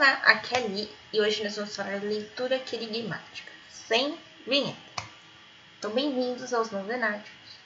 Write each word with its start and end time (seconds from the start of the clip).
Olá, 0.00 0.14
aqui 0.24 0.54
é 0.56 0.88
e 1.12 1.20
hoje 1.20 1.44
nós 1.44 1.56
vamos 1.56 1.76
falar 1.76 1.98
de 1.98 2.06
leitura 2.06 2.58
querigmática, 2.58 3.52
sem 3.68 4.18
vinheta. 4.46 4.78
Então, 5.78 5.90
bem-vindos 5.90 6.54
aos 6.54 6.70
novenáticos. 6.70 7.58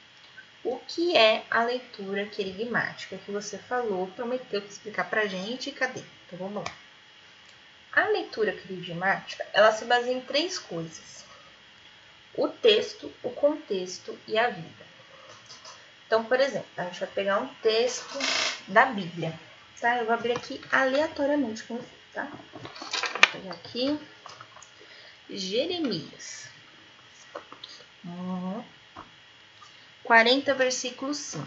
O 0.64 0.80
que 0.80 1.16
é 1.16 1.44
a 1.48 1.62
leitura 1.62 2.26
querigmática 2.26 3.16
que 3.18 3.30
você 3.30 3.56
falou, 3.56 4.08
prometeu 4.16 4.58
explicar 4.64 5.08
pra 5.08 5.26
gente? 5.26 5.70
Cadê? 5.70 6.02
Então, 6.26 6.40
vamos 6.40 6.64
lá. 6.64 6.76
A 7.92 8.08
leitura 8.08 8.50
querigmática, 8.50 9.46
ela 9.52 9.70
se 9.70 9.84
baseia 9.84 10.16
em 10.16 10.20
três 10.20 10.58
coisas. 10.58 11.24
O 12.34 12.48
texto, 12.48 13.12
o 13.22 13.30
contexto 13.30 14.18
e 14.26 14.36
a 14.36 14.50
vida. 14.50 14.84
Então, 16.08 16.24
por 16.24 16.40
exemplo, 16.40 16.66
a 16.76 16.82
gente 16.82 16.98
vai 16.98 17.08
pegar 17.10 17.38
um 17.38 17.46
texto 17.62 18.18
da 18.66 18.86
Bíblia 18.86 19.32
tá? 19.84 19.98
Eu 19.98 20.06
vou 20.06 20.14
abrir 20.14 20.32
aqui 20.32 20.58
aleatoriamente 20.72 21.62
com 21.64 21.76
você, 21.76 22.03
tá? 22.14 22.30
Vou 22.62 23.32
pegar 23.32 23.52
aqui. 23.52 23.98
Jeremias. 25.28 26.48
Uhum. 28.04 28.64
40, 30.04 30.54
versículo 30.54 31.12
5. 31.12 31.46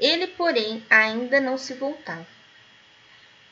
Ele, 0.00 0.26
porém, 0.26 0.84
ainda 0.90 1.40
não 1.40 1.56
se 1.56 1.74
voltava. 1.74 2.26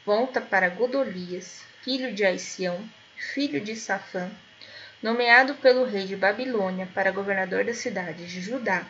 Volta 0.05 0.41
para 0.41 0.69
Godolias, 0.69 1.63
filho 1.83 2.15
de 2.15 2.25
Aicião, 2.25 2.89
filho 3.17 3.61
de 3.61 3.75
Safã, 3.77 4.31
nomeado 5.03 5.55
pelo 5.57 5.85
rei 5.85 6.07
de 6.07 6.17
Babilônia 6.17 6.89
para 6.95 7.11
governador 7.11 7.65
da 7.65 7.75
cidade 7.75 8.27
de 8.27 8.41
Judá, 8.41 8.87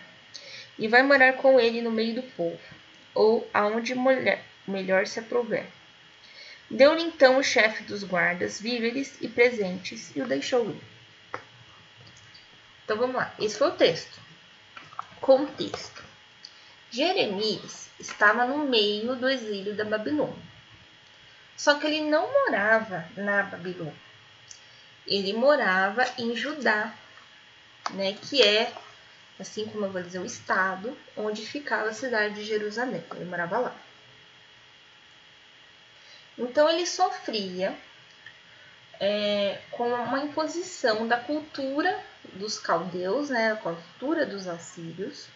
e 0.79 0.87
vai 0.87 1.03
morar 1.03 1.35
com 1.35 1.59
ele 1.59 1.81
no 1.81 1.91
meio 1.91 2.17
do 2.17 2.23
povo 2.23 2.61
ou 3.15 3.49
aonde 3.53 3.95
mulher, 3.95 4.45
melhor 4.69 5.07
se 5.07 5.19
aprouver. 5.19 5.67
Deu-lhe 6.71 7.03
então 7.03 7.39
o 7.39 7.43
chefe 7.43 7.85
dos 7.85 8.03
guardas 8.03 8.61
víveres 8.61 9.17
e 9.21 9.29
presentes 9.29 10.15
e 10.17 10.21
o 10.21 10.27
deixou 10.27 10.69
ir. 10.69 10.81
Então 12.85 12.97
vamos 12.97 13.17
lá, 13.17 13.33
esse 13.39 13.57
foi 13.57 13.69
o 13.69 13.77
texto. 13.77 14.21
Contexto: 15.21 16.03
Jeremias 16.91 17.89
estava 17.99 18.47
no 18.47 18.59
meio 18.59 19.15
do 19.17 19.29
exílio 19.29 19.75
da 19.75 19.85
Babilônia. 19.85 20.45
Só 21.57 21.79
que 21.79 21.87
ele 21.87 22.03
não 22.03 22.31
morava 22.31 23.09
na 23.17 23.45
Babilônia. 23.45 23.95
Ele 25.07 25.33
morava 25.33 26.05
em 26.19 26.37
Judá, 26.37 26.93
né, 27.91 28.13
que 28.13 28.43
é 28.43 28.73
assim 29.39 29.67
como 29.67 29.87
eu 29.87 29.93
vou 29.93 30.03
dizer 30.03 30.19
o 30.19 30.27
estado 30.27 30.97
onde 31.17 31.47
ficava 31.47 31.89
a 31.89 31.95
cidade 31.95 32.35
de 32.35 32.45
Jerusalém. 32.45 33.05
Ele 33.15 33.25
morava 33.25 33.59
lá. 33.59 33.77
Então 36.39 36.69
ele 36.69 36.87
sofria 36.87 37.77
é, 39.01 39.61
com 39.71 39.89
uma 39.89 40.21
imposição 40.21 41.07
da 41.07 41.19
cultura 41.19 42.03
dos 42.35 42.59
caldeus, 42.59 43.31
né, 43.31 43.53
a 43.53 43.57
cultura 43.57 44.27
dos 44.27 44.47
assírios, 44.47 45.29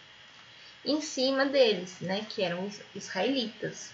em 0.85 1.01
cima 1.01 1.45
deles, 1.45 1.99
né, 2.01 2.25
que 2.29 2.43
eram 2.43 2.65
os 2.65 2.81
israelitas. 2.95 3.91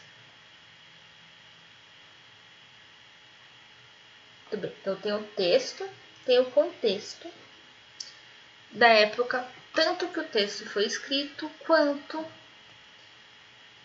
Então 4.51 4.95
tem 4.95 5.13
o 5.13 5.23
texto, 5.23 5.87
tem 6.25 6.39
o 6.39 6.51
contexto 6.51 7.29
da 8.71 8.87
época 8.87 9.45
tanto 9.73 10.07
que 10.07 10.19
o 10.19 10.27
texto 10.27 10.67
foi 10.67 10.85
escrito 10.85 11.47
quanto 11.59 12.25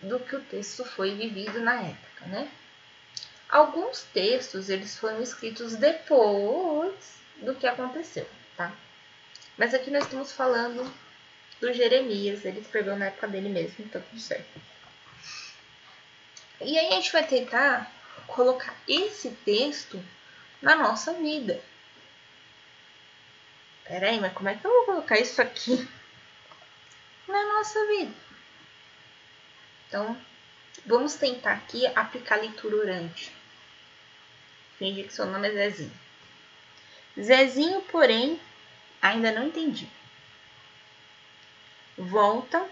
do 0.01 0.19
que 0.19 0.35
o 0.35 0.41
texto 0.41 0.83
foi 0.83 1.13
vivido 1.13 1.61
na 1.61 1.81
época, 1.81 2.25
né? 2.25 2.51
Alguns 3.53 4.01
textos 4.01 4.67
eles 4.67 4.97
foram 4.97 5.21
escritos 5.21 5.75
depois 5.75 7.19
do 7.37 7.53
que 7.53 7.67
aconteceu, 7.67 8.27
tá? 8.57 8.73
Mas 9.55 9.75
aqui 9.75 9.91
nós 9.91 10.05
estamos 10.05 10.31
falando 10.31 10.91
do 11.61 11.71
Jeremias, 11.71 12.43
ele 12.45 12.61
escreveu 12.61 12.95
na 12.95 13.05
época 13.05 13.27
dele 13.27 13.49
mesmo, 13.49 13.85
então 13.85 14.01
tudo 14.01 14.19
certo. 14.19 14.59
E 16.61 16.79
aí 16.79 16.87
a 16.87 16.95
gente 16.95 17.11
vai 17.11 17.27
tentar 17.27 17.91
colocar 18.25 18.75
esse 18.87 19.29
texto 19.45 20.03
na 20.59 20.75
nossa 20.75 21.13
vida. 21.13 21.61
Peraí, 23.83 24.19
mas 24.19 24.33
como 24.33 24.49
é 24.49 24.55
que 24.55 24.65
eu 24.65 24.71
vou 24.71 24.85
colocar 24.85 25.19
isso 25.19 25.39
aqui 25.39 25.87
na 27.29 27.53
nossa 27.53 27.85
vida? 27.85 28.13
Então, 29.87 30.19
vamos 30.87 31.13
tentar 31.13 31.53
aqui 31.53 31.85
aplicar 31.85 32.37
leitura 32.37 32.77
orante. 32.77 33.42
Finge 34.83 35.03
que 35.03 35.13
seu 35.13 35.25
nome 35.25 35.47
é 35.47 35.51
Zezinho. 35.53 35.93
Zezinho, 37.17 37.81
porém, 37.83 38.37
ainda 39.01 39.31
não 39.31 39.47
entendi. 39.47 39.87
Volta 41.97 42.67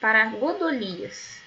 para 0.00 0.24
Godolias. 0.30 1.42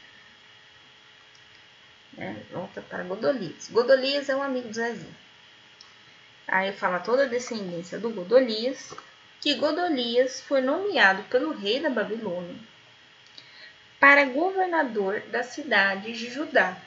É, 2.19 2.35
volta 2.51 2.83
para 2.83 3.01
Godolias. 3.01 3.67
Godolias 3.69 4.29
é 4.29 4.35
um 4.35 4.43
amigo 4.43 4.67
do 4.67 4.75
Zezinho. 4.75 5.17
Aí 6.47 6.71
fala 6.71 6.99
toda 6.99 7.23
a 7.23 7.29
descendência 7.29 7.97
do 7.97 8.11
Godolias, 8.11 8.93
que 9.41 9.55
Godolias 9.55 10.39
foi 10.41 10.61
nomeado 10.61 11.23
pelo 11.23 11.51
rei 11.51 11.79
da 11.79 11.89
Babilônia 11.89 12.55
para 13.99 14.25
governador 14.25 15.21
da 15.31 15.41
cidade 15.41 16.13
de 16.13 16.29
Judá. 16.29 16.77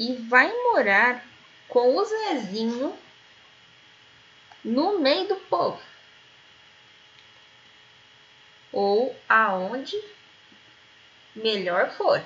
E 0.00 0.14
vai 0.14 0.50
morar 0.50 1.22
com 1.68 1.94
o 1.94 2.02
Zezinho 2.02 2.98
no 4.64 4.98
meio 4.98 5.28
do 5.28 5.36
povo. 5.36 5.78
Ou 8.72 9.14
aonde 9.28 10.02
melhor 11.36 11.90
for. 11.90 12.24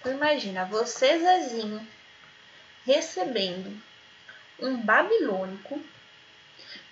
Então 0.00 0.12
imagina, 0.12 0.64
você, 0.64 1.16
Zezinho, 1.16 1.86
recebendo 2.84 3.80
um 4.58 4.78
babilônico 4.78 5.80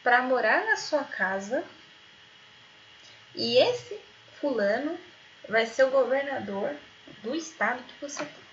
para 0.01 0.23
morar 0.23 0.65
na 0.65 0.77
sua 0.77 1.03
casa 1.03 1.65
e 3.35 3.59
esse 3.59 3.99
fulano 4.41 4.97
vai 5.49 5.67
ser 5.67 5.87
o 5.87 5.91
governador 5.91 6.77
do 7.25 7.35
estado 7.35 7.83
que 7.83 8.01
você 8.01 8.25
tem. 8.25 8.48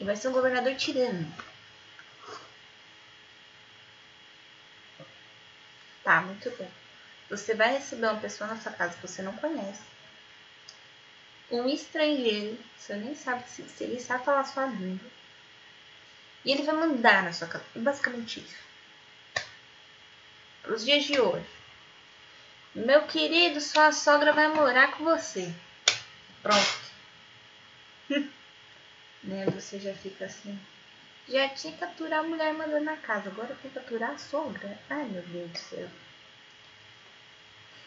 E 0.00 0.04
vai 0.04 0.16
ser 0.16 0.28
um 0.28 0.32
governador 0.32 0.74
tirano. 0.74 1.32
Tá, 6.02 6.22
muito 6.22 6.50
bem. 6.56 6.70
Você 7.28 7.54
vai 7.54 7.74
receber 7.74 8.06
uma 8.06 8.20
pessoa 8.20 8.48
na 8.48 8.56
sua 8.56 8.72
casa 8.72 8.96
que 8.96 9.06
você 9.06 9.22
não 9.22 9.36
conhece 9.36 9.82
um 11.50 11.68
estrangeiro, 11.68 12.58
você 12.78 12.94
nem 12.94 13.14
sabe 13.14 13.48
se, 13.48 13.62
se 13.64 13.84
ele 13.84 14.00
sabe 14.00 14.24
falar 14.24 14.44
sua 14.44 14.66
língua, 14.66 15.10
e 16.44 16.52
ele 16.52 16.62
vai 16.62 16.74
mandar 16.74 17.22
na 17.22 17.32
sua 17.32 17.48
casa. 17.48 17.64
Basicamente 17.74 18.40
isso. 18.40 18.56
Para 20.62 20.74
os 20.74 20.84
dias 20.84 21.04
de 21.04 21.20
hoje. 21.20 21.46
Meu 22.74 23.02
querido, 23.06 23.60
sua 23.60 23.92
sogra 23.92 24.32
vai 24.32 24.48
morar 24.48 24.92
com 24.92 25.04
você. 25.04 25.52
Pronto. 26.40 26.79
Né? 29.22 29.46
Você 29.46 29.78
já 29.78 29.94
fica 29.94 30.24
assim. 30.24 30.58
Já 31.28 31.48
tinha 31.50 31.76
que 31.76 31.84
aturar 31.84 32.20
a 32.20 32.22
mulher 32.22 32.52
mandando 32.54 32.84
na 32.84 32.96
casa. 32.96 33.28
Agora 33.30 33.56
tem 33.62 33.70
que 33.70 33.78
aturar 33.78 34.10
a 34.10 34.18
sogra. 34.18 34.78
Ai, 34.88 35.04
meu 35.04 35.22
Deus 35.22 35.50
do 35.50 35.58
céu. 35.58 35.88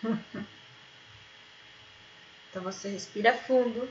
Então 2.54 2.62
você 2.62 2.88
respira 2.88 3.34
fundo, 3.34 3.90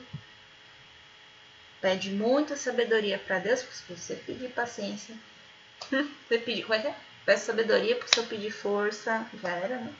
pede 1.81 2.11
muita 2.11 2.55
sabedoria 2.55 3.19
para 3.19 3.39
Deus, 3.39 3.61
porque 3.61 3.77
se 3.77 3.97
você 3.97 4.15
pedir 4.15 4.53
paciência, 4.53 5.13
você 5.91 6.37
pedir, 6.37 6.61
como 6.61 6.75
é 6.75 6.81
que 6.81 6.87
é? 6.87 6.95
Peça 7.25 7.47
sabedoria 7.47 7.97
porque 7.97 8.15
se 8.15 8.21
eu 8.21 8.25
pedir 8.25 8.51
força, 8.51 9.29
já 9.41 9.49
era, 9.49 9.75
né? 9.79 9.93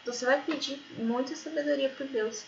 Então 0.00 0.14
você 0.14 0.24
vai 0.24 0.40
pedir 0.40 0.82
muita 0.96 1.36
sabedoria 1.36 1.90
para 1.90 2.06
Deus 2.06 2.46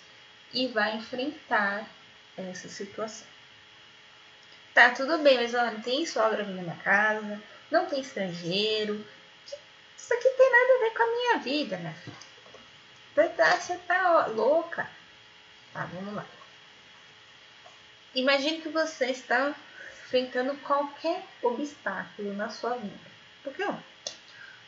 e 0.54 0.68
vai 0.68 0.96
enfrentar 0.96 1.86
essa 2.34 2.70
situação. 2.70 3.26
Tá, 4.74 4.90
tudo 4.90 5.18
bem, 5.18 5.36
mas 5.36 5.52
não 5.52 5.80
tem 5.82 6.06
sogra 6.06 6.42
vindo 6.42 6.66
na 6.66 6.76
casa, 6.76 7.42
não 7.70 7.86
tem 7.86 8.00
estrangeiro. 8.00 9.06
Isso 9.96 10.14
aqui 10.14 10.28
tem 10.30 10.50
nada 10.50 10.72
a 10.74 10.80
ver 10.80 10.96
com 10.96 11.02
a 11.02 11.06
minha 11.06 11.38
vida, 11.38 11.76
minha 11.76 11.92
filha. 11.92 12.16
Você 13.14 13.28
tá, 13.28 13.56
você 13.56 13.76
tá 13.78 14.26
louca. 14.28 14.88
Tá, 15.74 15.84
vamos 15.92 16.14
lá. 16.14 16.24
Imagine 18.14 18.62
que 18.62 18.68
você 18.70 19.06
está 19.06 19.54
enfrentando 20.04 20.56
qualquer 20.58 21.22
obstáculo 21.42 22.32
na 22.34 22.48
sua 22.48 22.76
vida. 22.76 23.10
Porque 23.44 23.62
ó, 23.62 23.74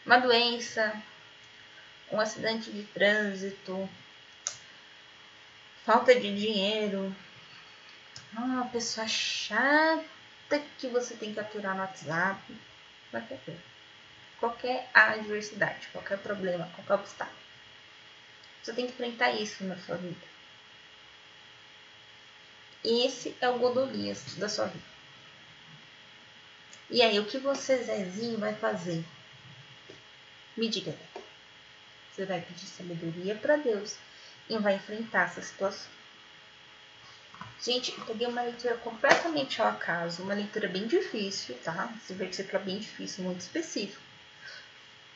uma 0.04 0.18
doença, 0.18 0.94
um 2.12 2.20
acidente 2.20 2.70
de 2.70 2.82
trânsito, 2.84 3.88
falta 5.84 6.14
de 6.14 6.34
dinheiro, 6.34 7.14
ah, 8.36 8.40
uma 8.40 8.66
pessoa 8.66 9.06
chata 9.06 10.62
que 10.78 10.88
você 10.88 11.14
tem 11.14 11.32
que 11.32 11.40
aturar 11.40 11.74
no 11.74 11.82
WhatsApp, 11.82 12.40
qualquer 13.10 13.38
coisa. 13.44 13.62
Qualquer 14.38 14.90
adversidade, 14.92 15.88
qualquer 15.88 16.18
problema, 16.18 16.68
qualquer 16.74 16.94
obstáculo. 16.94 17.38
Você 18.62 18.72
tem 18.72 18.86
que 18.86 18.92
enfrentar 18.92 19.30
isso 19.32 19.64
na 19.64 19.76
sua 19.76 19.96
vida. 19.96 20.26
Esse 22.84 23.34
é 23.40 23.48
o 23.48 23.58
Godolias 23.58 24.34
da 24.36 24.48
sua 24.48 24.66
vida. 24.66 24.84
E 26.90 27.00
aí, 27.02 27.18
o 27.18 27.24
que 27.24 27.38
você, 27.38 27.82
Zezinho, 27.82 28.38
vai 28.38 28.54
fazer? 28.54 29.04
Me 30.56 30.68
diga. 30.68 30.94
Você 32.10 32.26
vai 32.26 32.40
pedir 32.40 32.66
sabedoria 32.66 33.34
para 33.34 33.56
Deus 33.56 33.96
e 34.48 34.58
vai 34.58 34.74
enfrentar 34.76 35.24
essa 35.24 35.42
situação. 35.42 35.90
Gente, 37.60 37.96
eu 37.96 38.04
peguei 38.04 38.26
uma 38.26 38.42
leitura 38.42 38.76
completamente 38.76 39.60
ao 39.60 39.68
acaso, 39.68 40.22
uma 40.22 40.34
leitura 40.34 40.68
bem 40.68 40.86
difícil, 40.86 41.56
tá? 41.64 41.92
Esse 41.96 42.12
versículo 42.12 42.58
é 42.58 42.64
bem 42.64 42.78
difícil, 42.78 43.24
muito 43.24 43.40
específico. 43.40 44.02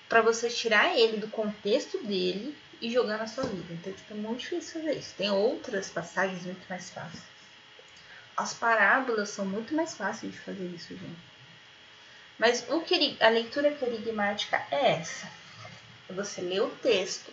Para 0.08 0.22
você 0.22 0.48
tirar 0.48 0.96
ele 0.96 1.18
do 1.18 1.28
contexto 1.28 1.98
dele 1.98 2.56
e 2.80 2.90
jogar 2.90 3.18
na 3.18 3.26
sua 3.26 3.44
vida. 3.44 3.74
Então, 3.74 3.92
tipo, 3.92 4.14
é 4.14 4.16
muito 4.16 4.40
difícil 4.40 4.80
fazer 4.80 4.98
isso. 4.98 5.14
Tem 5.16 5.30
outras 5.30 5.90
passagens 5.90 6.44
muito 6.44 6.66
mais 6.68 6.90
fáceis. 6.90 7.22
As 8.36 8.54
parábolas 8.54 9.30
são 9.30 9.44
muito 9.44 9.74
mais 9.74 9.94
fáceis 9.94 10.32
de 10.32 10.38
fazer 10.38 10.66
isso, 10.68 10.96
gente. 10.96 11.28
Mas 12.38 12.64
o 12.68 12.80
que, 12.80 13.16
a 13.20 13.28
leitura 13.28 13.72
querigmática 13.72 14.64
é 14.70 14.92
essa. 14.92 15.28
É 16.08 16.12
você 16.12 16.40
ler 16.40 16.62
o 16.62 16.70
texto, 16.70 17.32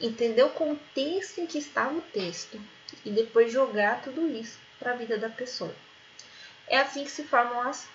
entender 0.00 0.42
o 0.42 0.50
contexto 0.50 1.40
em 1.40 1.46
que 1.46 1.58
estava 1.58 1.94
o 1.94 2.02
texto 2.02 2.60
e 3.04 3.10
depois 3.10 3.52
jogar 3.52 4.02
tudo 4.02 4.28
isso 4.28 4.58
para 4.78 4.92
a 4.92 4.96
vida 4.96 5.18
da 5.18 5.28
pessoa. 5.28 5.74
É 6.66 6.78
assim 6.78 7.04
que 7.04 7.10
se 7.10 7.24
formam 7.24 7.60
as 7.68 7.86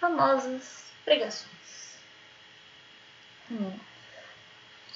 famosas 0.00 0.84
pregações. 1.04 1.96
Hum. 3.50 3.78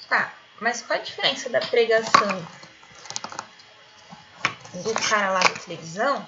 Tá, 0.07 0.33
mas 0.61 0.81
qual 0.81 0.99
a 0.99 1.03
diferença 1.03 1.49
da 1.49 1.59
pregação 1.59 2.47
do 4.83 4.93
cara 5.09 5.31
lá 5.31 5.39
da 5.39 5.59
televisão 5.59 6.27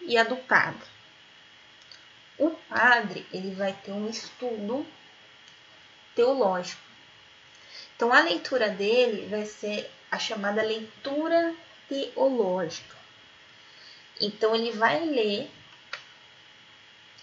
e 0.00 0.16
a 0.16 0.24
do 0.24 0.36
padre? 0.36 0.86
O 2.38 2.50
padre 2.50 3.26
ele 3.32 3.54
vai 3.54 3.72
ter 3.72 3.92
um 3.92 4.08
estudo 4.08 4.86
teológico. 6.14 6.85
Então 7.96 8.12
a 8.12 8.20
leitura 8.20 8.68
dele 8.68 9.26
vai 9.26 9.46
ser 9.46 9.90
a 10.10 10.18
chamada 10.18 10.62
leitura 10.62 11.54
teológica. 11.88 12.94
Então 14.20 14.54
ele 14.54 14.70
vai 14.72 15.02
ler, 15.04 15.50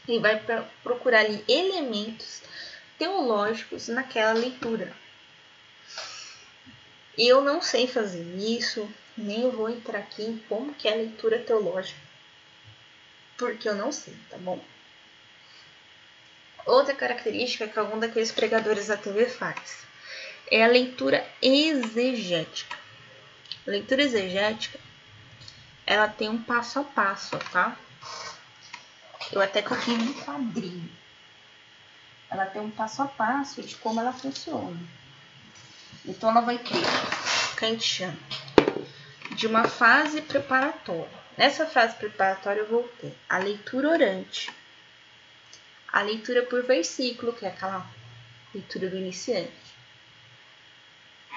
e 0.08 0.20
vai 0.20 0.42
procurar 0.84 1.20
ali 1.20 1.44
elementos 1.48 2.42
teológicos 2.98 3.88
naquela 3.88 4.34
leitura. 4.34 4.92
Eu 7.16 7.42
não 7.42 7.62
sei 7.62 7.88
fazer 7.88 8.24
isso, 8.36 8.92
nem 9.16 9.50
vou 9.52 9.70
entrar 9.70 10.00
aqui 10.00 10.24
em 10.24 10.38
como 10.50 10.74
que 10.74 10.88
é 10.88 10.94
a 10.94 10.98
leitura 10.98 11.38
teológica, 11.38 12.00
porque 13.38 13.70
eu 13.70 13.76
não 13.76 13.92
sei, 13.92 14.16
tá 14.30 14.38
bom? 14.38 14.60
Outra 16.66 16.96
característica 16.96 17.68
que 17.68 17.78
algum 17.78 18.00
daqueles 18.00 18.32
pregadores 18.32 18.88
da 18.88 18.98
TV 18.98 19.28
faz 19.28 19.93
é 20.54 20.64
a 20.64 20.68
leitura 20.68 21.28
exegética. 21.42 22.78
A 23.66 23.72
leitura 23.72 24.04
exegética, 24.04 24.80
ela 25.84 26.08
tem 26.08 26.30
um 26.30 26.44
passo 26.44 26.80
a 26.80 26.84
passo, 26.84 27.40
tá? 27.52 27.76
Eu 29.32 29.42
até 29.42 29.64
coloquei 29.64 29.96
um 29.96 30.14
quadrinho. 30.14 30.92
Ela 32.30 32.46
tem 32.46 32.62
um 32.62 32.70
passo 32.70 33.02
a 33.02 33.08
passo 33.08 33.64
de 33.64 33.76
como 33.78 34.00
ela 34.00 34.14
funciona. 34.14 34.80
Então, 36.06 36.30
ela 36.30 36.42
vai 36.42 36.60
ter 36.60 36.84
que 37.58 37.66
a 37.66 37.70
gente 37.70 37.84
chama 37.84 38.18
de 39.32 39.48
uma 39.48 39.68
fase 39.68 40.22
preparatória. 40.22 41.24
Nessa 41.36 41.66
fase 41.66 41.96
preparatória, 41.96 42.60
eu 42.60 42.70
vou 42.70 42.84
ter 43.02 43.18
a 43.28 43.40
leitura 43.40 43.90
orante, 43.90 44.52
a 45.92 46.04
leitura 46.04 46.44
por 46.44 46.62
versículo, 46.64 47.34
que 47.34 47.44
é 47.44 47.50
aquela 47.50 47.84
leitura 48.54 48.88
do 48.88 48.98
iniciante, 48.98 49.63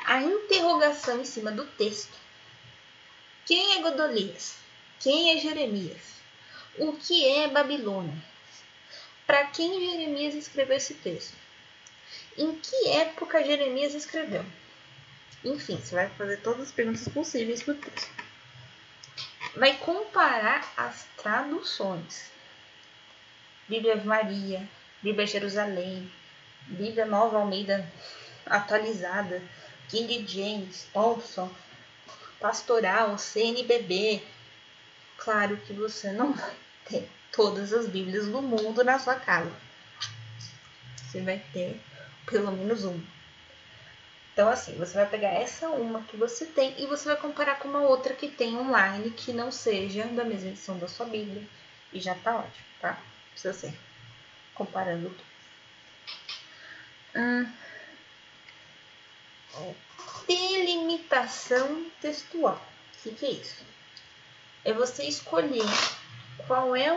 a 0.06 0.22
interrogação 0.22 1.20
em 1.20 1.24
cima 1.24 1.50
do 1.50 1.66
texto. 1.66 2.16
Quem 3.44 3.76
é 3.76 3.82
Godolias? 3.82 4.56
Quem 5.00 5.36
é 5.36 5.40
Jeremias? 5.40 6.14
O 6.78 6.92
que 6.92 7.28
é 7.28 7.48
Babilônia? 7.48 8.16
Para 9.26 9.46
quem 9.46 9.80
Jeremias 9.80 10.34
escreveu 10.34 10.76
esse 10.76 10.94
texto? 10.94 11.34
Em 12.38 12.54
que 12.54 12.88
época 12.90 13.44
Jeremias 13.44 13.94
escreveu? 13.94 14.44
Enfim, 15.44 15.76
você 15.76 15.94
vai 15.96 16.08
fazer 16.10 16.36
todas 16.38 16.68
as 16.68 16.72
perguntas 16.72 17.08
possíveis 17.08 17.62
para 17.62 17.74
o 17.74 17.76
texto. 17.76 18.10
Vai 19.56 19.76
comparar 19.78 20.72
as 20.76 21.04
traduções. 21.16 22.30
Bíblia 23.68 23.96
Maria, 23.96 24.68
Bíblia 25.02 25.26
Jerusalém, 25.26 26.10
Bíblia 26.68 27.06
Nova 27.06 27.38
Almeida 27.38 27.90
atualizada, 28.44 29.42
King 29.88 30.26
James, 30.26 30.86
Thompson, 30.92 31.50
Pastoral, 32.40 33.16
CNBB. 33.18 34.22
Claro 35.16 35.56
que 35.58 35.72
você 35.72 36.12
não 36.12 36.32
vai 36.32 36.54
ter 36.84 37.08
todas 37.32 37.72
as 37.72 37.86
Bíblias 37.86 38.26
do 38.26 38.42
mundo 38.42 38.84
na 38.84 38.98
sua 38.98 39.14
casa. 39.14 39.52
Você 40.96 41.20
vai 41.20 41.42
ter 41.52 41.80
pelo 42.26 42.52
menos 42.52 42.84
uma. 42.84 43.16
Então, 44.32 44.50
assim, 44.50 44.76
você 44.76 44.92
vai 44.92 45.08
pegar 45.08 45.30
essa 45.30 45.70
uma 45.70 46.02
que 46.02 46.16
você 46.16 46.44
tem 46.44 46.74
e 46.78 46.86
você 46.86 47.06
vai 47.06 47.16
comparar 47.16 47.58
com 47.58 47.68
uma 47.68 47.80
outra 47.80 48.12
que 48.12 48.28
tem 48.28 48.54
online 48.54 49.10
que 49.10 49.32
não 49.32 49.50
seja 49.50 50.04
da 50.04 50.24
mesma 50.24 50.50
edição 50.50 50.78
da 50.78 50.86
sua 50.86 51.06
Bíblia. 51.06 51.42
E 51.90 51.98
já 51.98 52.14
tá 52.14 52.36
ótimo, 52.36 52.66
tá? 52.78 52.98
Precisa 53.30 53.54
ser 53.54 53.74
comparando 54.54 55.08
tudo. 55.08 55.24
Hum, 57.14 57.50
delimitação 60.26 61.86
textual. 62.00 62.54
O 62.54 63.02
que, 63.02 63.10
que 63.14 63.26
é 63.26 63.30
isso? 63.30 63.64
É 64.64 64.72
você 64.72 65.04
escolher 65.04 65.64
qual 66.46 66.74
é 66.74 66.88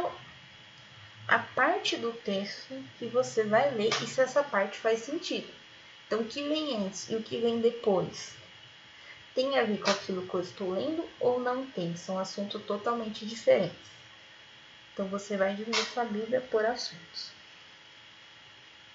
a 1.28 1.40
parte 1.40 1.96
do 1.98 2.12
texto 2.12 2.84
que 2.98 3.06
você 3.06 3.44
vai 3.44 3.70
ler 3.72 3.94
e 4.02 4.08
se 4.08 4.20
essa 4.20 4.44
parte 4.44 4.78
faz 4.78 5.02
sentido. 5.02 5.48
Então, 6.08 6.22
o 6.22 6.26
que 6.26 6.42
vem 6.42 6.76
antes 6.78 7.08
e 7.10 7.16
o 7.16 7.22
que 7.22 7.38
vem 7.38 7.62
depois 7.62 8.34
tem 9.36 9.60
a 9.60 9.64
ver 9.64 9.80
com 9.80 9.92
aquilo 9.92 10.28
que 10.28 10.34
eu 10.34 10.42
estou 10.42 10.72
lendo 10.72 11.08
ou 11.20 11.40
não 11.40 11.66
tem? 11.68 11.96
São 11.96 12.18
assuntos 12.18 12.64
totalmente 12.64 13.28
diferentes. 13.28 13.78
Então, 14.92 15.08
você 15.08 15.38
vai 15.38 15.54
dividir 15.54 15.86
sua 15.86 16.04
Bíblia 16.04 16.42
por 16.42 16.66
assuntos. 16.66 17.39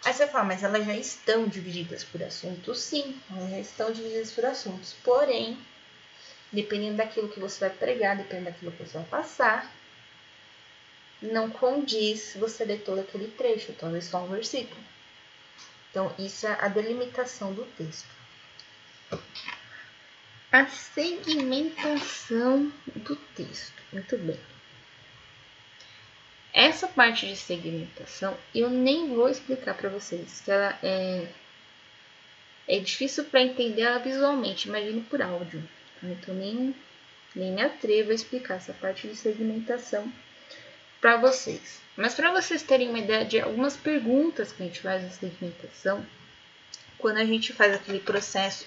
Aí 0.05 0.13
você 0.13 0.27
fala, 0.27 0.45
mas 0.45 0.63
elas 0.63 0.85
já 0.85 0.95
estão 0.95 1.49
divididas 1.49 2.05
por 2.05 2.23
assuntos? 2.23 2.79
Sim, 2.79 3.19
elas 3.31 3.51
já 3.51 3.59
estão 3.59 3.91
divididas 3.91 4.31
por 4.33 4.45
assuntos. 4.45 4.95
Porém, 5.03 5.59
dependendo 6.53 6.99
daquilo 6.99 7.29
que 7.29 7.41
você 7.41 7.61
vai 7.61 7.71
pregar, 7.71 8.17
dependendo 8.17 8.51
daquilo 8.51 8.73
que 8.73 8.85
você 8.85 8.99
vai 8.99 9.07
passar, 9.07 9.73
não 11.23 11.49
condiz 11.49 12.37
você 12.37 12.65
ler 12.65 12.83
todo 12.83 13.01
aquele 13.01 13.29
trecho, 13.29 13.73
talvez 13.73 14.05
só 14.05 14.19
um 14.19 14.29
versículo. 14.29 14.81
Então, 15.91 16.15
isso 16.19 16.47
é 16.47 16.59
a 16.61 16.69
delimitação 16.69 17.55
do 17.55 17.65
texto. 17.77 18.09
A 20.53 20.67
segmentação 20.67 22.71
do 22.95 23.17
texto. 23.17 23.83
Muito 23.93 24.19
bem. 24.19 24.54
Essa 26.55 26.87
parte 26.87 27.27
de 27.27 27.35
segmentação 27.35 28.39
eu 28.55 28.71
nem 28.71 29.13
vou 29.13 29.29
explicar 29.29 29.75
para 29.75 29.89
vocês, 29.89 30.41
que 30.41 30.53
ela 30.53 30.79
é, 30.85 31.27
é 32.69 32.79
difícil 32.79 33.25
para 33.25 33.43
entender 33.43 33.83
ela 33.83 33.99
visualmente, 33.99 34.69
imagine 34.69 35.01
por 35.01 35.21
áudio. 35.21 35.69
Então 36.01 36.33
nem, 36.33 36.73
nem 37.35 37.51
me 37.51 37.61
atrevo 37.61 38.13
a 38.13 38.15
explicar 38.15 38.55
essa 38.55 38.73
parte 38.73 39.09
de 39.09 39.17
segmentação 39.17 40.13
para 41.01 41.17
vocês. 41.17 41.83
Mas 41.97 42.15
para 42.15 42.31
vocês 42.31 42.63
terem 42.63 42.89
uma 42.89 43.01
ideia 43.01 43.25
de 43.25 43.41
algumas 43.41 43.77
perguntas 43.77 44.53
que 44.53 44.63
a 44.63 44.67
gente 44.67 44.81
faz 44.81 45.03
na 45.03 45.11
segmentação, 45.11 46.07
quando 46.99 47.17
a 47.17 47.25
gente 47.25 47.53
faz 47.53 47.75
aquele 47.75 47.99
processo 47.99 48.65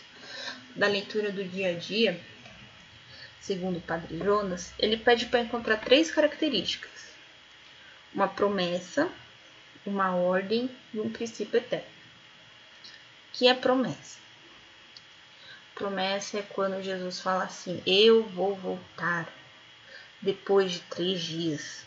da 0.75 0.87
leitura 0.87 1.31
do 1.31 1.41
dia 1.41 1.69
a 1.69 1.73
dia, 1.73 2.19
segundo 3.39 3.77
o 3.77 3.81
Padre 3.81 4.17
Jonas, 4.17 4.73
ele 4.77 4.97
pede 4.97 5.27
para 5.27 5.39
encontrar 5.39 5.77
três 5.77 6.11
características 6.11 6.97
uma 8.17 8.27
promessa, 8.27 9.07
uma 9.85 10.15
ordem 10.15 10.75
e 10.91 10.99
um 10.99 11.07
princípio 11.07 11.57
eterno. 11.57 11.85
Que 13.31 13.47
é 13.47 13.53
promessa? 13.53 14.17
Promessa 15.75 16.39
é 16.39 16.41
quando 16.41 16.81
Jesus 16.81 17.19
fala 17.19 17.43
assim: 17.43 17.81
Eu 17.85 18.23
vou 18.23 18.55
voltar 18.55 19.31
depois 20.19 20.71
de 20.71 20.79
três 20.79 21.21
dias. 21.21 21.85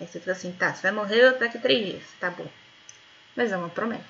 Aí 0.00 0.08
você 0.08 0.18
fica 0.18 0.32
assim: 0.32 0.50
tá, 0.50 0.74
você 0.74 0.82
vai 0.82 0.90
morrer 0.90 1.38
daqui 1.38 1.56
a 1.56 1.60
três 1.60 1.86
dias. 1.86 2.04
Tá 2.18 2.30
bom. 2.30 2.50
Mas 3.36 3.52
é 3.52 3.56
uma 3.56 3.68
promessa. 3.68 4.04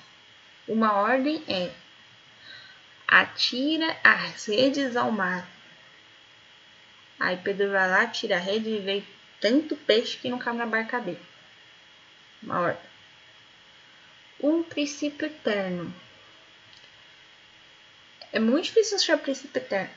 Uma 0.67 0.93
ordem 0.93 1.43
é: 1.47 1.71
atira 3.07 3.95
as 4.03 4.47
redes 4.47 4.95
ao 4.95 5.11
mar. 5.11 5.47
Aí 7.19 7.37
Pedro 7.37 7.69
vai 7.69 7.87
lá, 7.87 8.07
tira 8.07 8.37
a 8.37 8.39
rede 8.39 8.69
e 8.69 8.79
vê 8.79 9.03
tanto 9.45 9.75
peixe 9.75 10.17
que 10.17 10.27
não 10.27 10.39
cabe 10.39 10.57
na 10.57 10.65
barca 10.65 10.99
dele. 10.99 11.23
Uma 12.41 12.61
ordem. 12.61 12.89
Um 14.41 14.63
princípio 14.63 15.27
eterno. 15.27 15.93
É 18.33 18.39
muito 18.39 18.65
difícil 18.65 18.97
achar 18.97 19.19
princípio 19.19 19.61
eterno, 19.61 19.93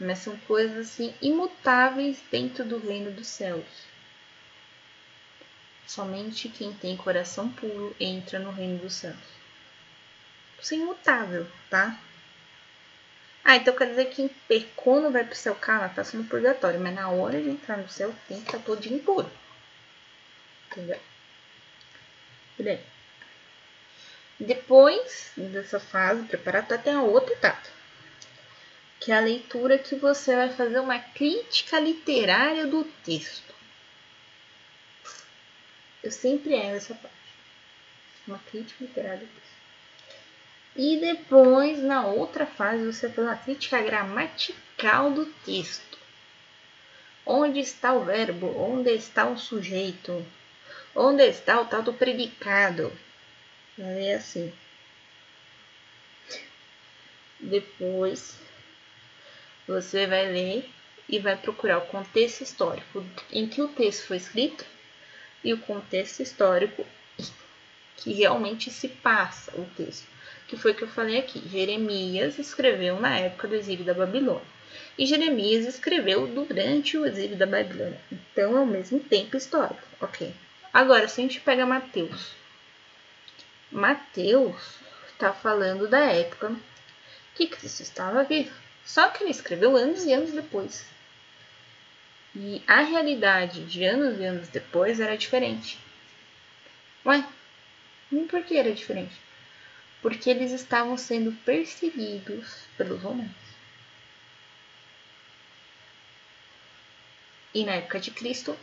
mas 0.00 0.18
são 0.18 0.36
coisas 0.38 0.88
assim 0.88 1.14
imutáveis 1.22 2.20
dentro 2.28 2.64
do 2.64 2.76
reino 2.76 3.12
dos 3.12 3.28
céus. 3.28 3.64
Somente 5.86 6.48
quem 6.48 6.72
tem 6.72 6.96
coração 6.96 7.48
puro 7.52 7.94
entra 8.00 8.40
no 8.40 8.50
reino 8.50 8.78
dos 8.78 8.94
céus. 8.94 9.16
Isso 10.60 10.74
é 10.74 10.78
imutável, 10.78 11.46
tá? 11.70 11.96
Ah, 13.48 13.56
então 13.56 13.74
quer 13.74 13.88
dizer 13.88 14.10
que 14.10 14.28
pecou 14.46 15.00
não 15.00 15.10
vai 15.10 15.24
pro 15.24 15.34
céu, 15.34 15.54
cara, 15.54 15.88
tá 15.88 16.04
sendo 16.04 16.28
purgatório, 16.28 16.78
mas 16.78 16.94
na 16.94 17.08
hora 17.08 17.40
de 17.40 17.48
entrar 17.48 17.78
no 17.78 17.88
céu 17.88 18.14
tem 18.28 18.42
que 18.42 18.46
estar 18.46 18.58
todo 18.58 18.84
impuro. 18.84 19.30
Entendeu? 20.70 21.00
Bem. 22.58 22.78
Depois 24.38 25.32
dessa 25.34 25.80
fase 25.80 26.24
preparatória, 26.24 26.84
tem 26.84 26.92
a 26.92 27.02
outra 27.02 27.32
etapa 27.32 27.78
que 29.00 29.12
é 29.12 29.16
a 29.16 29.20
leitura 29.20 29.78
que 29.78 29.94
você 29.94 30.36
vai 30.36 30.50
fazer 30.50 30.80
uma 30.80 30.98
crítica 30.98 31.80
literária 31.80 32.66
do 32.66 32.84
texto. 32.84 33.54
Eu 36.02 36.10
sempre 36.10 36.52
erro 36.52 36.76
essa 36.76 36.94
parte. 36.94 37.16
Uma 38.26 38.38
crítica 38.38 38.84
literária 38.84 39.20
do 39.20 39.26
texto. 39.26 39.57
E 40.78 40.96
depois, 40.96 41.82
na 41.82 42.06
outra 42.06 42.46
fase, 42.46 42.86
você 42.86 43.10
faz 43.10 43.26
uma 43.26 43.36
crítica 43.36 43.82
gramatical 43.82 45.10
do 45.10 45.26
texto. 45.26 45.98
Onde 47.26 47.58
está 47.58 47.92
o 47.94 48.04
verbo? 48.04 48.56
Onde 48.56 48.90
está 48.90 49.26
o 49.26 49.36
sujeito? 49.36 50.24
Onde 50.94 51.24
está 51.24 51.60
o 51.60 51.64
tal 51.64 51.82
do 51.82 51.92
predicado? 51.92 52.92
É 53.76 54.14
assim. 54.14 54.52
Depois 57.40 58.38
você 59.66 60.06
vai 60.06 60.30
ler 60.30 60.70
e 61.08 61.18
vai 61.18 61.36
procurar 61.36 61.78
o 61.78 61.86
contexto 61.86 62.42
histórico 62.42 63.04
em 63.32 63.48
que 63.48 63.60
o 63.60 63.66
texto 63.66 64.06
foi 64.06 64.18
escrito 64.18 64.64
e 65.42 65.52
o 65.52 65.58
contexto 65.58 66.20
histórico 66.20 66.86
que 67.96 68.12
realmente 68.12 68.70
se 68.70 68.86
passa 68.86 69.50
o 69.60 69.64
texto. 69.76 70.17
Que 70.48 70.56
foi 70.56 70.72
o 70.72 70.74
que 70.74 70.82
eu 70.82 70.88
falei 70.88 71.18
aqui. 71.18 71.40
Jeremias 71.48 72.38
escreveu 72.38 72.98
na 73.00 73.16
época 73.16 73.46
do 73.46 73.54
exílio 73.54 73.84
da 73.84 73.94
Babilônia. 73.94 74.42
E 74.98 75.06
Jeremias 75.06 75.64
escreveu 75.64 76.26
durante 76.26 76.96
o 76.98 77.06
exílio 77.06 77.36
da 77.36 77.46
Babilônia. 77.46 78.00
Então 78.10 78.56
é 78.56 78.60
o 78.60 78.66
mesmo 78.66 78.98
tempo 78.98 79.36
histórico, 79.36 79.80
ok? 80.00 80.34
Agora, 80.72 81.06
se 81.06 81.20
a 81.20 81.24
gente 81.24 81.40
pega 81.40 81.64
Mateus. 81.64 82.32
Mateus 83.70 84.78
está 85.08 85.32
falando 85.32 85.86
da 85.86 86.00
época 86.00 86.56
que 87.34 87.46
Cristo 87.46 87.82
estava 87.82 88.24
vivo. 88.24 88.52
Só 88.84 89.08
que 89.10 89.22
ele 89.22 89.30
escreveu 89.30 89.76
anos 89.76 90.04
e 90.04 90.12
anos 90.12 90.32
depois. 90.32 90.84
E 92.34 92.62
a 92.66 92.80
realidade 92.80 93.64
de 93.64 93.84
anos 93.84 94.18
e 94.18 94.24
anos 94.24 94.48
depois 94.48 94.98
era 94.98 95.16
diferente. 95.16 95.78
Ué, 97.04 97.24
por 98.28 98.42
que 98.44 98.56
era 98.56 98.72
diferente? 98.72 99.14
Porque 100.00 100.30
eles 100.30 100.52
estavam 100.52 100.96
sendo 100.96 101.32
perseguidos 101.44 102.64
pelos 102.76 103.02
romanos. 103.02 103.48
E 107.54 107.64
na 107.64 107.72
época 107.72 107.98
de 107.98 108.10
Cristo, 108.10 108.56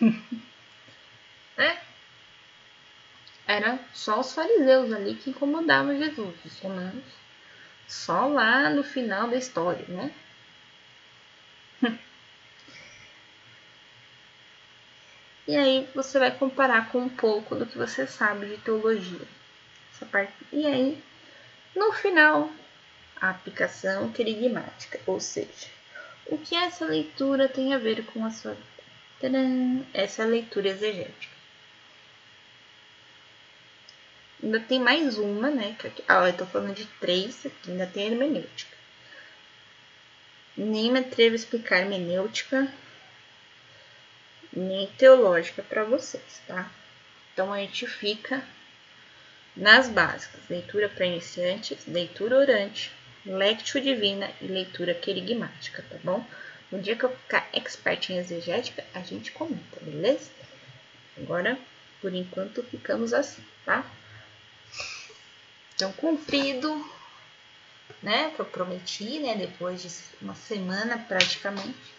né? 1.56 1.80
Era 3.46 3.78
só 3.92 4.20
os 4.20 4.32
fariseus 4.32 4.92
ali 4.92 5.14
que 5.16 5.30
incomodavam 5.30 5.98
Jesus, 5.98 6.36
os 6.44 6.58
romanos 6.60 7.22
só 7.92 8.26
lá 8.26 8.70
no 8.70 8.82
final 8.82 9.28
da 9.28 9.36
história, 9.36 9.84
né? 9.88 10.10
e 15.46 15.54
aí 15.54 15.86
você 15.94 16.18
vai 16.18 16.30
comparar 16.30 16.90
com 16.90 17.00
um 17.00 17.08
pouco 17.08 17.54
do 17.54 17.66
que 17.66 17.76
você 17.76 18.06
sabe 18.06 18.46
de 18.46 18.56
teologia. 18.58 19.26
Essa 20.02 20.06
parte. 20.06 20.32
E 20.52 20.66
aí, 20.66 21.02
no 21.76 21.92
final, 21.92 22.50
a 23.20 23.30
aplicação 23.30 24.10
querigmática, 24.10 25.00
ou 25.06 25.20
seja, 25.20 25.68
o 26.26 26.36
que 26.36 26.56
essa 26.56 26.84
leitura 26.84 27.48
tem 27.48 27.72
a 27.72 27.78
ver 27.78 28.04
com 28.06 28.24
a 28.24 28.30
sua 28.30 28.56
Tadã! 29.20 29.84
essa 29.94 30.24
leitura 30.24 30.70
exegética. 30.70 31.32
Ainda 34.42 34.58
tem 34.58 34.80
mais 34.80 35.16
uma, 35.18 35.48
né? 35.50 35.76
Que 35.78 36.02
ah, 36.08 36.26
eu 36.26 36.36
tô 36.36 36.44
falando 36.46 36.74
de 36.74 36.86
três 36.98 37.46
aqui, 37.46 37.70
ainda 37.70 37.86
tem 37.86 38.08
a 38.08 38.10
hermenêutica. 38.10 38.76
Nem 40.56 40.90
me 40.90 40.98
atrevo 40.98 41.34
a 41.34 41.36
explicar 41.36 41.78
hermenêutica, 41.78 42.66
nem 44.52 44.88
teológica 44.98 45.62
para 45.62 45.84
vocês, 45.84 46.42
tá? 46.48 46.68
Então 47.32 47.52
a 47.52 47.58
gente 47.58 47.86
fica 47.86 48.44
nas 49.56 49.88
básicas: 49.88 50.40
leitura 50.48 50.88
para 50.88 51.06
iniciantes, 51.06 51.86
leitura 51.86 52.36
orante, 52.36 52.90
lectio 53.24 53.80
divina 53.80 54.30
e 54.40 54.46
leitura 54.46 54.94
querigmática, 54.94 55.84
tá 55.88 55.96
bom? 56.02 56.24
No 56.70 56.80
dia 56.80 56.96
que 56.96 57.04
eu 57.04 57.14
ficar 57.14 57.48
expert 57.52 58.10
em 58.10 58.16
exegética, 58.16 58.84
a 58.94 59.00
gente 59.00 59.30
comenta, 59.30 59.78
beleza? 59.80 60.30
Agora, 61.18 61.58
por 62.00 62.14
enquanto, 62.14 62.62
ficamos 62.62 63.12
assim, 63.12 63.44
tá? 63.64 63.84
Então, 65.74 65.92
cumprido, 65.92 66.90
né? 68.02 68.32
Que 68.34 68.40
eu 68.40 68.46
prometi, 68.46 69.18
né? 69.18 69.36
Depois 69.36 69.82
de 69.82 69.88
uma 70.24 70.34
semana 70.34 70.98
praticamente. 70.98 71.92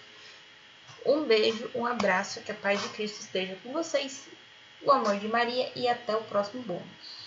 Um 1.05 1.23
beijo, 1.25 1.69
um 1.75 1.85
abraço, 1.85 2.41
que 2.41 2.51
a 2.51 2.55
paz 2.55 2.81
de 2.81 2.89
Cristo 2.89 3.19
esteja 3.19 3.55
com 3.61 3.71
vocês. 3.71 4.27
O 4.81 4.91
amor 4.91 5.17
de 5.19 5.27
Maria 5.27 5.71
e 5.75 5.87
até 5.87 6.15
o 6.15 6.23
próximo 6.23 6.63
bônus. 6.63 7.22